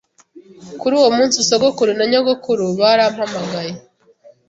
[0.79, 3.73] Kuri uwo munsi sogokuru na nyogokuru barampamagaye